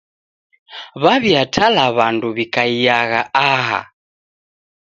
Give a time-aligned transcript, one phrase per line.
[1.01, 3.81] W'aw'iatala w'andu w'ikaiagha aha.